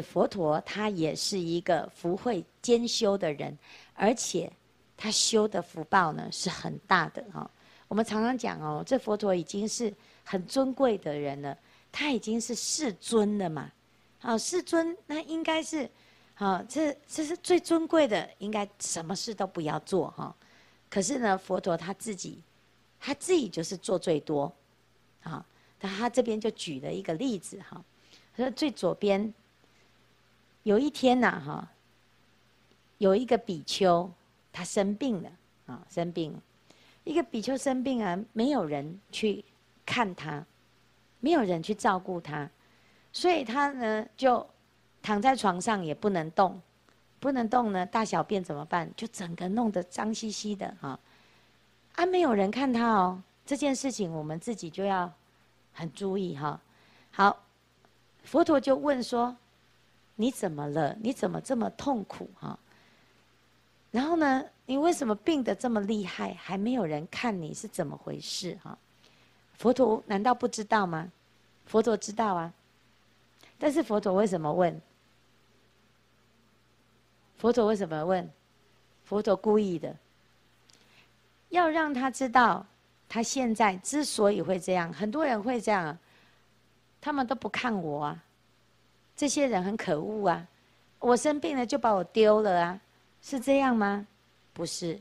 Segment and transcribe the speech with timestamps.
[0.00, 3.58] 佛陀他也是一个福慧兼修的人，
[3.92, 4.50] 而且
[4.96, 7.50] 他修的福报呢是很大的哈。
[7.88, 9.92] 我们常常讲哦，这佛陀已经是
[10.24, 11.58] 很尊贵的人了，
[11.90, 13.70] 他已经是世尊了嘛。
[14.18, 15.90] 好，世尊那应该是，
[16.32, 20.34] 好，这这是最尊贵的，应该什么事都不要做哈。
[20.88, 22.42] 可是呢，佛陀他自己，
[22.98, 24.50] 他自己就是做最多，
[25.22, 25.44] 啊，
[25.82, 27.84] 那他这边就举了一个例子哈，
[28.34, 29.34] 他说最左边。
[30.64, 31.68] 有一天呐，哈，
[32.98, 34.08] 有一个比丘，
[34.52, 35.30] 他生病了，
[35.66, 36.38] 啊，生病了，
[37.02, 39.44] 一个比丘生病啊，没有人去
[39.84, 40.44] 看他，
[41.18, 42.48] 没有人去照顾他，
[43.12, 44.46] 所以他呢就
[45.02, 46.60] 躺在床上也不能动，
[47.18, 48.88] 不能动呢，大小便怎么办？
[48.96, 50.96] 就整个弄得脏兮兮的啊，
[51.96, 55.12] 啊，没有人看他哦，这件事情我们自己就要
[55.72, 56.60] 很注意哈。
[57.10, 57.42] 好，
[58.22, 59.36] 佛陀就问说。
[60.22, 60.96] 你怎么了？
[61.00, 62.56] 你怎么这么痛苦哈？
[63.90, 68.78] 然后呢，你为什么病得这么厉害，还没有人看你是怎么回事哈？
[69.54, 71.10] 佛陀难道不知道吗？
[71.66, 72.52] 佛陀知道啊。
[73.58, 74.80] 但是佛陀为什么问？
[77.38, 78.30] 佛陀为什么问？
[79.04, 79.96] 佛陀故意的，
[81.48, 82.64] 要让他知道，
[83.08, 85.98] 他现在之所以会这样，很多人会这样，
[87.00, 88.24] 他们都不看我啊。
[89.16, 90.46] 这些人很可恶啊！
[90.98, 92.80] 我生病了就把我丢了啊，
[93.20, 94.06] 是这样吗？
[94.52, 94.98] 不是，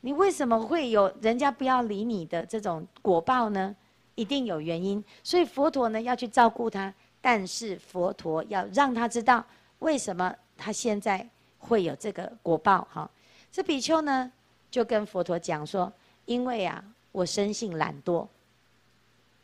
[0.00, 3.74] 你为什么会有人家不要理你的这种果报呢？
[4.14, 5.02] 一定有原因。
[5.22, 9.44] 所以佛陀呢要去照顾他，但是佛陀要让他知道
[9.80, 11.28] 为什么他现在
[11.58, 12.86] 会有这个果报。
[12.92, 13.10] 哈，
[13.52, 14.30] 这比丘呢
[14.70, 15.92] 就跟佛陀讲说：
[16.24, 18.26] 因为啊，我生性懒惰，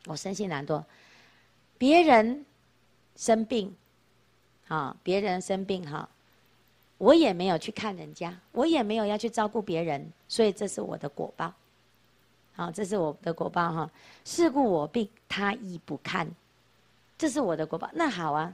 [0.06, 0.82] 我生性懒惰，
[1.76, 2.46] 别人
[3.16, 3.74] 生病。
[4.72, 6.08] 啊，别人生病哈，
[6.96, 11.52] 我也没有去看人家，我也没有要去照顾别人，所以这是我的果报。
[12.54, 13.90] 好，这是我的果报哈。
[14.24, 16.26] 是故我病，他亦不看，
[17.18, 17.90] 这是我的果报。
[17.92, 18.50] 那好啊，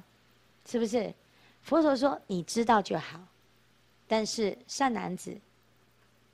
[0.66, 1.14] 是不是？
[1.62, 3.20] 佛陀说你知道就好，
[4.08, 5.38] 但是善男子，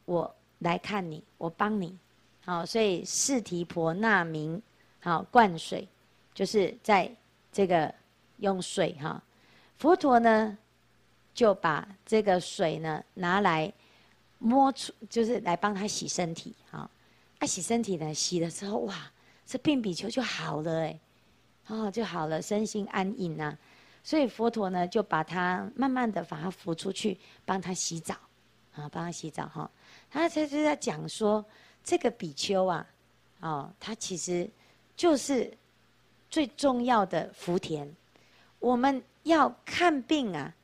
[0.07, 1.95] 我来看你，我帮你。
[2.43, 4.63] 好，所以释提婆那名，
[5.01, 5.87] 好灌水，
[6.33, 7.15] 就是在
[7.53, 7.95] 这个
[8.39, 9.23] 用水哈。
[9.85, 10.57] 佛陀呢，
[11.35, 13.71] 就把这个水呢拿来
[14.39, 16.91] 摸出，就是来帮他洗身体，啊，
[17.39, 19.13] 啊洗身体呢，洗了之后，哇，
[19.45, 20.99] 这病比丘就好了哎，
[21.67, 23.55] 哦就好了，身心安隐呐。
[24.03, 28.15] 所以佛陀呢就把他慢慢的把他扶出去，帮他洗澡，
[28.75, 29.71] 啊帮他洗澡哈。
[30.11, 31.45] 他他就在讲说，
[31.83, 32.87] 这个比丘啊，
[33.41, 34.49] 哦他其实
[34.97, 35.55] 就是
[36.31, 37.95] 最重要的福田，
[38.59, 39.05] 我们。
[39.25, 40.55] 要看病啊，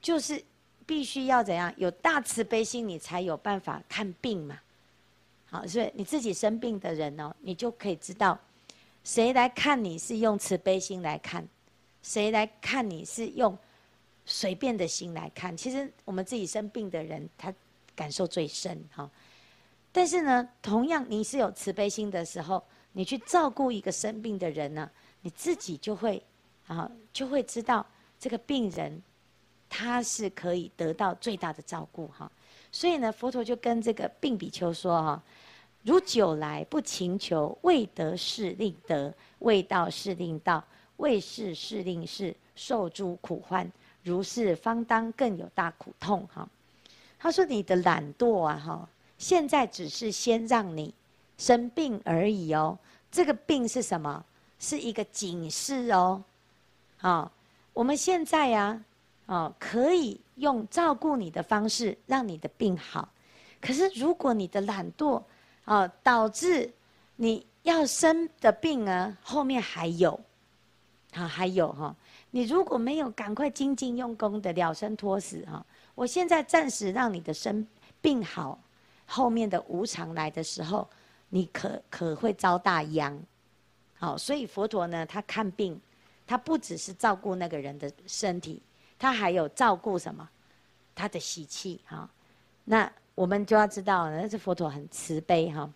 [0.00, 0.42] 就是
[0.86, 1.72] 必须要怎样？
[1.76, 4.58] 有大慈悲心，你才有办法看病嘛。
[5.46, 8.38] 好，所以你自己生病的人哦，你就可以知道，
[9.02, 11.46] 谁来看你是用慈悲心来看，
[12.02, 13.56] 谁来看你是用
[14.26, 15.56] 随便的心来看。
[15.56, 17.52] 其实我们自己生病的人，他
[17.94, 19.08] 感受最深哈。
[19.92, 24.90] 但是呢，同样你是有慈悲心的时候，你去照顾一个生病的人呢，
[25.22, 26.20] 你自己就会。
[26.70, 27.84] 啊，就会知道
[28.18, 29.02] 这个病人，
[29.68, 32.30] 他是可以得到最大的照顾哈。
[32.70, 35.22] 所以呢，佛陀就跟这个病比丘说哈：
[35.82, 40.62] 如久来不勤求，未得是令得，未到是令到，
[40.98, 43.68] 未是是令是，受诸苦患，
[44.04, 46.48] 如是方当更有大苦痛哈。
[47.18, 48.88] 他说你的懒惰啊哈，
[49.18, 50.94] 现在只是先让你
[51.36, 52.78] 生病而已哦。
[53.10, 54.24] 这个病是什么？
[54.60, 56.22] 是一个警示哦。
[57.00, 57.32] 啊、
[57.72, 58.78] 我们现在呀、
[59.26, 63.08] 啊，哦，可以用照顾你的方式让你的病好。
[63.60, 65.22] 可是如果你的懒惰，
[65.64, 66.70] 哦，导致
[67.16, 70.18] 你要生的病啊，后面还有，
[71.12, 71.96] 啊，还有哈、哦，
[72.30, 75.64] 你如果没有赶快精进用功的了生脱死哈，
[75.94, 77.66] 我现在暂时让你的生
[78.02, 78.58] 病好，
[79.06, 80.88] 后面的无常来的时候，
[81.28, 83.18] 你可可会遭大殃。
[83.98, 85.80] 好、哦，所以佛陀呢，他看病。
[86.30, 88.62] 他不只是照顾那个人的身体，
[88.96, 90.30] 他还有照顾什么？
[90.94, 92.08] 他的喜气哈。
[92.64, 95.68] 那我们就要知道，那这佛陀很慈悲哈，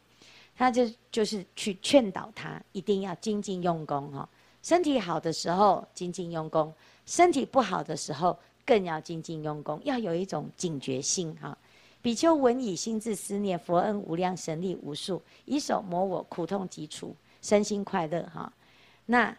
[0.57, 4.29] 他就就是去劝导他，一定要精进用功哈。
[4.63, 6.73] 身体好的时候精进用功，
[7.05, 11.59] 身体不好的时候更要精进用功，要有一种警觉性哈。
[12.01, 17.13] 比丘闻已，心自思念佛恩无量，神力无数，以手摩我，苦痛即除，
[17.43, 18.53] 身心快乐哈。
[19.07, 19.37] 那。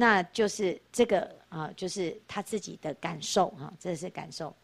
[0.00, 4.54] 那就是这个啊，就是他自己的感受哈，这是感受。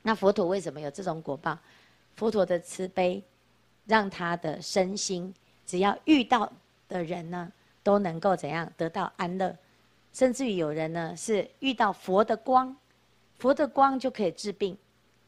[0.00, 1.58] 那佛陀为什么有这种果报？
[2.14, 3.20] 佛陀的慈悲，
[3.84, 5.34] 让他的身心，
[5.66, 6.52] 只要遇到
[6.88, 7.52] 的人呢，
[7.82, 9.52] 都能够怎样得到安乐，
[10.12, 12.76] 甚至于有人呢是遇到佛的光，
[13.40, 14.78] 佛的光就可以治病，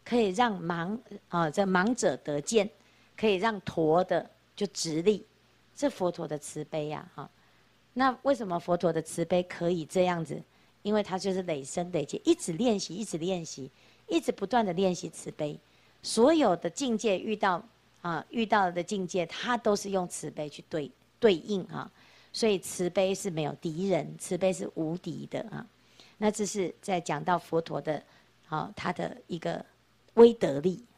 [0.05, 0.97] 可以让盲
[1.31, 2.71] 啊这盲者得见，
[3.17, 5.27] 可以让驼的就直立，
[5.75, 7.29] 这佛陀的慈悲呀哈。
[7.99, 10.39] 那为什么佛陀的慈悲可以这样子？
[10.83, 13.71] 因为他就是累生累劫，一直练习，一直练习。
[14.09, 15.59] 一直不断的练习慈悲，
[16.01, 17.61] 所有的境界遇到
[18.03, 20.89] 啊遇到的境界，他都是用慈悲去对
[21.19, 21.91] 对应啊，
[22.33, 25.67] 所以慈悲是没有敌人，慈悲是无敌的啊。
[26.19, 28.01] 那这是在讲到佛陀的
[28.49, 29.67] 啊他的一个
[30.15, 30.81] 威德力